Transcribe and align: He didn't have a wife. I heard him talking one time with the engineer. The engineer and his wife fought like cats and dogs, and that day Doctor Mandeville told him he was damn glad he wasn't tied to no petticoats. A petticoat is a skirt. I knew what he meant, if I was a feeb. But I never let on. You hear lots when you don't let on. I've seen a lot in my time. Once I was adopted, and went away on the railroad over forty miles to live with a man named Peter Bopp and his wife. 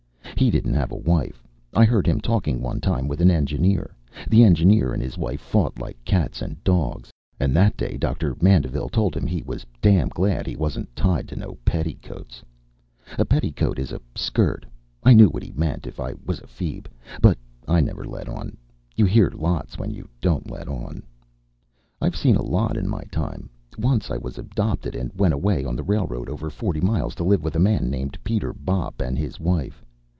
He 0.37 0.49
didn't 0.49 0.73
have 0.73 0.91
a 0.91 0.95
wife. 0.97 1.47
I 1.75 1.85
heard 1.85 2.07
him 2.07 2.19
talking 2.19 2.63
one 2.63 2.81
time 2.81 3.07
with 3.07 3.19
the 3.19 3.31
engineer. 3.31 3.93
The 4.27 4.43
engineer 4.43 4.91
and 4.91 4.99
his 4.99 5.15
wife 5.15 5.39
fought 5.39 5.77
like 5.77 6.03
cats 6.03 6.41
and 6.41 6.61
dogs, 6.63 7.13
and 7.39 7.55
that 7.55 7.77
day 7.77 7.95
Doctor 7.95 8.35
Mandeville 8.41 8.89
told 8.89 9.15
him 9.15 9.27
he 9.27 9.43
was 9.43 9.67
damn 9.83 10.09
glad 10.09 10.47
he 10.47 10.55
wasn't 10.55 10.95
tied 10.95 11.27
to 11.27 11.35
no 11.35 11.59
petticoats. 11.63 12.41
A 13.19 13.23
petticoat 13.25 13.77
is 13.77 13.91
a 13.91 14.01
skirt. 14.15 14.65
I 15.03 15.13
knew 15.13 15.27
what 15.27 15.43
he 15.43 15.51
meant, 15.51 15.85
if 15.85 15.99
I 15.99 16.15
was 16.25 16.39
a 16.39 16.47
feeb. 16.47 16.87
But 17.21 17.37
I 17.67 17.79
never 17.79 18.03
let 18.03 18.27
on. 18.27 18.57
You 18.95 19.05
hear 19.05 19.29
lots 19.35 19.77
when 19.77 19.91
you 19.91 20.09
don't 20.21 20.49
let 20.49 20.67
on. 20.67 21.03
I've 22.01 22.15
seen 22.15 22.35
a 22.35 22.41
lot 22.41 22.77
in 22.77 22.87
my 22.89 23.03
time. 23.11 23.47
Once 23.77 24.09
I 24.09 24.17
was 24.17 24.39
adopted, 24.39 24.95
and 24.95 25.11
went 25.15 25.35
away 25.35 25.65
on 25.65 25.75
the 25.75 25.83
railroad 25.83 26.29
over 26.29 26.49
forty 26.49 26.81
miles 26.81 27.13
to 27.15 27.23
live 27.23 27.43
with 27.43 27.55
a 27.55 27.59
man 27.59 27.91
named 27.91 28.17
Peter 28.23 28.53
Bopp 28.55 29.01
and 29.01 29.19
his 29.19 29.39
wife. 29.39 29.85